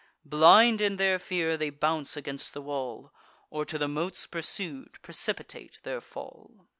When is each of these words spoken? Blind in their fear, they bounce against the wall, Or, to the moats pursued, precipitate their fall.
Blind 0.25 0.81
in 0.81 0.95
their 0.95 1.19
fear, 1.19 1.55
they 1.57 1.69
bounce 1.69 2.17
against 2.17 2.55
the 2.55 2.61
wall, 2.63 3.13
Or, 3.51 3.65
to 3.65 3.77
the 3.77 3.87
moats 3.87 4.25
pursued, 4.25 4.99
precipitate 5.03 5.77
their 5.83 6.01
fall. 6.01 6.65